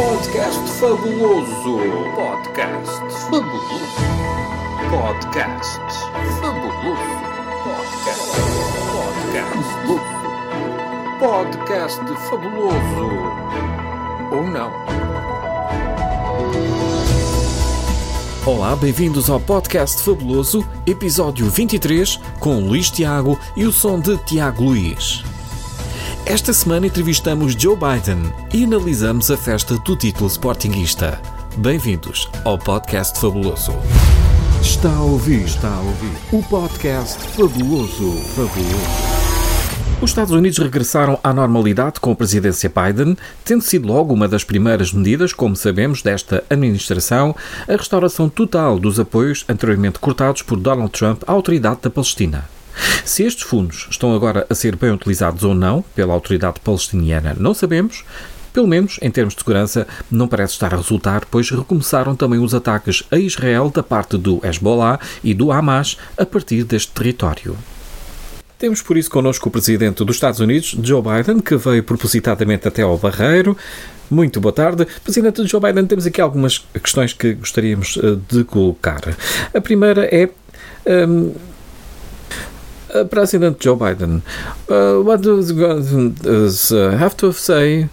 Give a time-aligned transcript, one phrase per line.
[0.00, 1.78] Podcast fabuloso.
[2.16, 3.96] Podcast fabuloso.
[4.88, 5.80] Podcast
[6.40, 7.20] fabuloso.
[7.66, 8.32] Podcast.
[9.28, 9.68] Podcast.
[11.20, 12.00] Podcast
[12.30, 13.08] fabuloso.
[14.32, 14.72] Ou não?
[18.46, 24.64] Olá, bem-vindos ao Podcast Fabuloso, episódio 23, com Luís Tiago e o som de Tiago
[24.64, 25.22] Luís.
[26.30, 31.20] Esta semana entrevistamos Joe Biden e analisamos a festa do título Sportingista.
[31.56, 33.72] Bem-vindos ao Podcast Fabuloso.
[34.62, 40.00] Está a ouvir, está a ouvir o Podcast Fabuloso, Fabuloso.
[40.00, 44.44] Os Estados Unidos regressaram à normalidade com a presidência Biden, tendo sido logo uma das
[44.44, 47.34] primeiras medidas, como sabemos, desta administração,
[47.66, 52.59] a restauração total dos apoios anteriormente cortados por Donald Trump à autoridade da Palestina.
[53.04, 57.54] Se estes fundos estão agora a ser bem utilizados ou não pela autoridade palestiniana, não
[57.54, 58.04] sabemos.
[58.52, 62.52] Pelo menos, em termos de segurança, não parece estar a resultar, pois recomeçaram também os
[62.52, 67.56] ataques a Israel da parte do Hezbollah e do Hamas a partir deste território.
[68.58, 72.82] Temos por isso connosco o Presidente dos Estados Unidos, Joe Biden, que veio propositadamente até
[72.82, 73.56] ao Barreiro.
[74.10, 74.86] Muito boa tarde.
[75.02, 77.96] Presidente Joe Biden, temos aqui algumas questões que gostaríamos
[78.28, 79.00] de colocar.
[79.54, 80.28] A primeira é.
[81.06, 81.32] Um,
[83.10, 84.22] President Joe Biden,
[84.68, 85.50] uh, what does
[86.72, 87.88] uh, have to say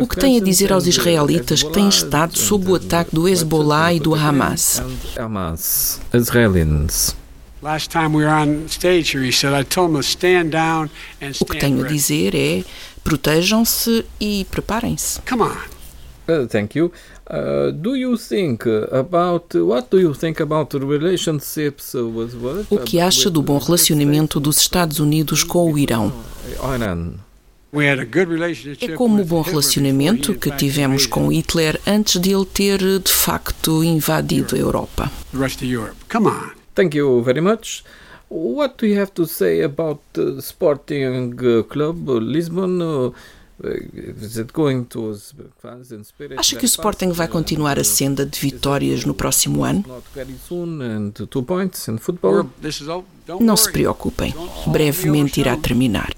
[0.00, 3.92] o que tem a dizer aos israelitas que têm estado sob o ataque do Hezbollah
[3.92, 4.82] e do Hamas?
[5.18, 7.14] Hamas, Israelis.
[11.40, 12.64] O que tenho a dizer é
[13.04, 15.20] protejam-se e preparem-se.
[15.28, 15.79] Come on.
[16.30, 16.92] Uh, thank you.
[17.28, 22.66] Uh, do you think about what do you think about relationships with what?
[22.70, 26.12] O que acha do bom relacionamento dos Estados Unidos com o Irão?
[26.62, 27.14] Iran.
[28.80, 33.84] É como o bom relacionamento que tivemos com Hitler antes de ele ter de facto
[33.84, 35.10] invadido a Europa.
[36.74, 37.84] Thank you very much.
[38.28, 41.34] What do you have to say about the Sporting
[41.68, 43.12] Club Lisbon?
[46.38, 49.84] Acha que o Sporting vai continuar a senda de vitórias no próximo ano?
[53.40, 54.34] Não se preocupem,
[54.66, 56.10] brevemente irá terminar.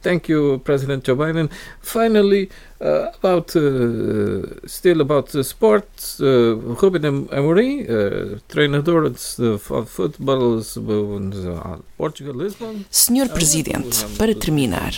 [0.00, 1.50] Thank you, President Joe Biden.
[1.82, 2.48] Finally,
[2.80, 9.18] uh, about uh, still about the sports, uh, Ruben Amorim, uh, treinador de
[9.58, 12.84] futebol uh, Portugal, Lisbon.
[12.90, 14.92] Senhor Presidente, para terminar,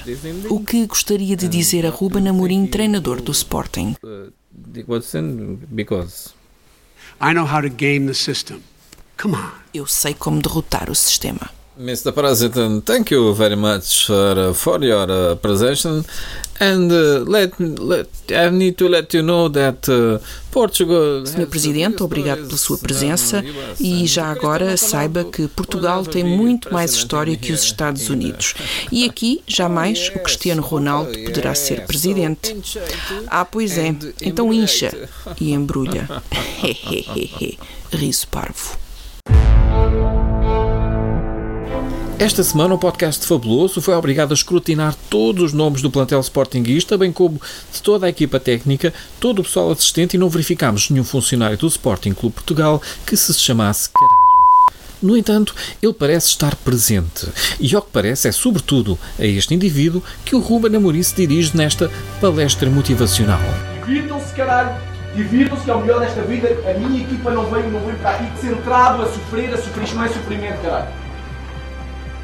[0.51, 3.97] o que gostaria de dizer a Ruben Amorim, treinador do Sporting?
[5.73, 6.35] Because
[7.23, 8.63] I know how to game the system.
[9.17, 9.51] Come on.
[9.73, 11.60] Eu sei como derrotar o sistema.
[11.81, 12.13] Mr.
[12.13, 16.05] President, thank you very much for, uh, for your uh, presentation.
[16.61, 20.19] And uh, let, let, I need to let you know that uh,
[20.51, 21.25] Portugal.
[21.25, 23.43] Senhor Presidente, obrigado pela sua presença
[23.81, 28.53] e já agora saiba que Portugal tem muito mais história que os Estados Unidos.
[28.93, 32.55] E aqui jamais o Cristiano Ronaldo poderá ser presidente.
[33.27, 33.95] Ah, pois é.
[34.21, 34.93] Então incha
[35.41, 36.07] e embrulha.
[37.91, 38.90] Riso parvo.
[42.21, 46.99] Esta semana o podcast Fabuloso foi obrigado a escrutinar todos os nomes do plantel Sportingista,
[46.99, 47.41] bem como
[47.73, 51.67] de toda a equipa técnica, todo o pessoal assistente e não verificámos nenhum funcionário do
[51.67, 54.75] Sporting Clube Portugal que se chamasse caralho.
[55.01, 57.27] No entanto, ele parece estar presente
[57.59, 61.57] e, ao que parece, é sobretudo a este indivíduo que o Ruben Amorim se dirige
[61.57, 63.41] nesta palestra motivacional.
[63.87, 64.79] Divirtam-se, caralho!
[65.17, 66.49] Divirtam-se que é o melhor desta vida.
[66.69, 69.85] A minha equipa não veio, não veio para aqui centrado a sofrer, a sofrer.
[69.85, 71.10] Isto não é sofrimento, caralho.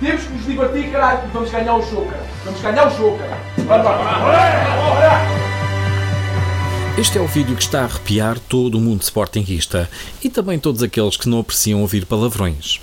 [0.00, 2.28] Temos que nos divertir, caralho, e vamos ganhar o jogo, caralho.
[2.44, 3.18] Vamos ganhar o jogo,
[3.66, 5.46] bora, bora.
[6.98, 9.88] Este é o vídeo que está a arrepiar todo o mundo sportinguista
[10.22, 12.80] e também todos aqueles que não apreciam ouvir palavrões.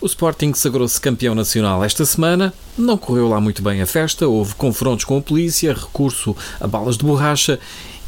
[0.00, 4.54] O Sporting sagrou-se campeão nacional esta semana, não correu lá muito bem a festa, houve
[4.54, 7.60] confrontos com a polícia, recurso a balas de borracha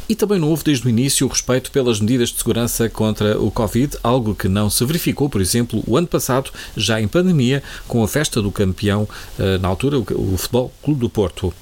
[0.08, 3.50] e também não houve desde o início o respeito pelas medidas de segurança contra o
[3.50, 8.02] Covid, algo que não se verificou, por exemplo, o ano passado, já em pandemia, com
[8.02, 9.08] a festa do campeão,
[9.38, 11.52] eh, na altura, o Futebol Clube do Porto.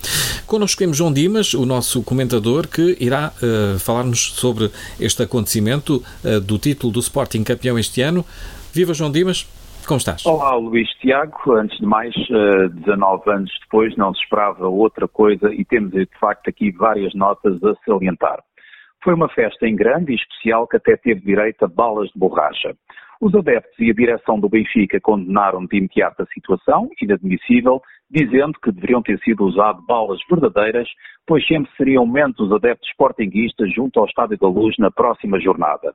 [0.47, 6.41] Connosco temos João Dimas, o nosso comentador, que irá uh, falar-nos sobre este acontecimento uh,
[6.41, 8.25] do título do Sporting campeão este ano.
[8.73, 9.47] Viva João Dimas!
[9.87, 10.25] Como estás?
[10.25, 11.53] Olá, Luís Tiago.
[11.53, 16.49] Antes de mais, 19 anos depois, não se esperava outra coisa e temos de facto
[16.49, 18.43] aqui várias notas a salientar.
[19.03, 22.75] Foi uma festa em grande e especial que até teve direito a balas de borracha.
[23.21, 27.81] Os adeptos e a direção do Benfica condenaram de imediato a situação, inadmissível,
[28.11, 30.89] dizendo que deveriam ter sido usadas balas verdadeiras,
[31.27, 35.95] pois sempre seriam menos os adeptos sportinguistas junto ao Estádio da Luz na próxima jornada.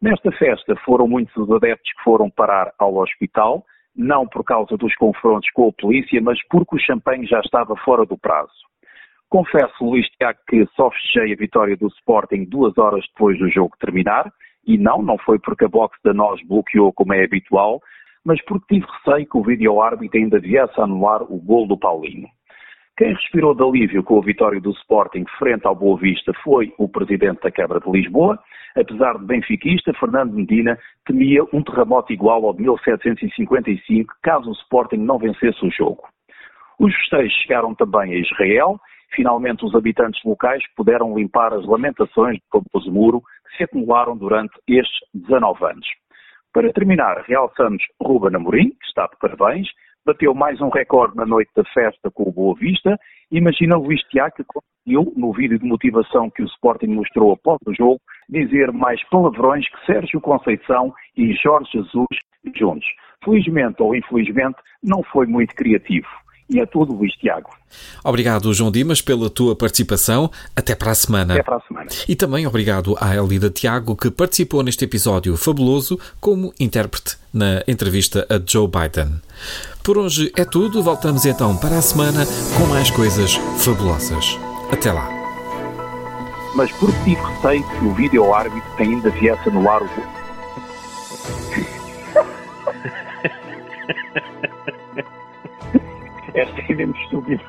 [0.00, 3.64] Nesta festa foram muitos os adeptos que foram parar ao hospital,
[3.96, 8.06] não por causa dos confrontos com a polícia, mas porque o champanhe já estava fora
[8.06, 8.52] do prazo.
[9.28, 13.76] Confesso, Luís Tiago, que só fechei a vitória do Sporting duas horas depois do jogo
[13.80, 14.32] terminar,
[14.64, 17.80] e não, não foi porque a boxe da nós bloqueou como é habitual,
[18.24, 22.28] mas porque tive receio que o vídeo-árbitro ainda viesse a anular o gol do Paulinho.
[22.98, 26.88] Quem respirou de alívio com a vitória do Sporting frente ao Boa Vista foi o
[26.88, 28.36] presidente da Câmara de Lisboa.
[28.76, 34.96] Apesar de benfiquista, Fernando Medina temia um terremoto igual ao de 1755 caso o Sporting
[34.96, 36.08] não vencesse o jogo.
[36.80, 38.80] Os festejos chegaram também a Israel.
[39.14, 44.58] Finalmente, os habitantes locais puderam limpar as lamentações do famoso muro que se acumularam durante
[44.66, 45.86] estes 19 anos.
[46.52, 49.68] Para terminar, realçamos Ruben Amorim, que está de parabéns,
[50.06, 52.98] bateu mais um recorde na noite da festa com o Boa Vista.
[53.30, 57.74] Imagina Luís Tiago que conseguiu, no vídeo de motivação que o Sporting mostrou após o
[57.74, 62.06] jogo, dizer mais palavrões que Sérgio Conceição e Jorge Jesus
[62.56, 62.86] juntos.
[63.24, 66.06] Felizmente ou infelizmente, não foi muito criativo.
[66.50, 67.50] E é tudo, Luís Tiago.
[68.02, 70.30] Obrigado, João Dimas, pela tua participação.
[70.56, 71.34] Até para a semana.
[71.34, 71.90] Até para a semana.
[72.08, 78.26] E também obrigado à Elida Tiago, que participou neste episódio fabuloso como intérprete na entrevista
[78.28, 79.20] a Joe Biden.
[79.82, 80.82] Por hoje é tudo.
[80.82, 82.26] Voltamos então para a semana
[82.56, 84.38] com mais coisas fabulosas.
[84.70, 85.08] Até lá.
[86.54, 89.88] Mas por ti receio que o vídeo árbitro ainda viesse anular o
[96.34, 97.42] Esta é mesmo estúpida.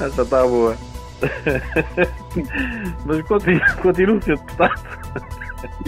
[0.00, 0.76] Essa está boa.
[3.06, 4.82] Mas continua, continua deputado.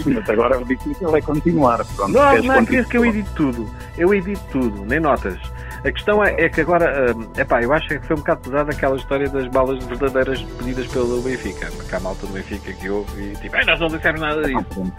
[0.05, 1.85] Mas agora o difícil é continuar.
[1.95, 2.85] Pronto, não, não é continuar?
[2.85, 3.69] que eu edito tudo.
[3.97, 5.37] Eu edito tudo, nem notas.
[5.85, 8.71] A questão é, é que agora, é epá, eu acho que foi um bocado pesada
[8.71, 11.69] aquela história das balas verdadeiras pedidas pelo Benfica.
[11.87, 14.43] Que há malta do Benfica que ouve e tipo, "Ei, nós não dissemos nada Ah,
[14.47, 14.93] disso.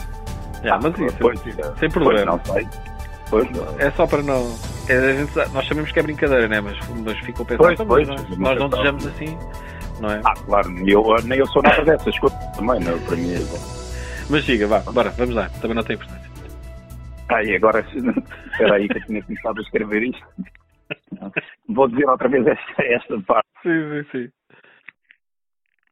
[0.63, 2.25] É, Ah, mas isso, pois, sem Pois problema.
[2.33, 2.69] não sei.
[3.29, 4.55] Pois, É só para não.
[4.89, 6.61] é, gente nós sabemos que é brincadeira, né?
[6.61, 9.39] Mas, mas ficam a pensar, Pois, "Então, pois, mas nós, nós não sabe." desejamos assim,
[10.01, 10.21] não é?
[10.25, 13.39] ah, claro, nem eu, nem eu sou nada dessas coisas também, não, para mim é
[13.41, 13.86] bom.
[14.29, 16.31] Mas siga, vá, bora, vamos lá, também não tem importância.
[17.29, 20.27] Ah, e agora, espera aí que eu tinha começado a escrever isto.
[21.69, 23.49] Vou dizer outra vez esta, esta parte.
[23.63, 24.33] Sim, sim, sim.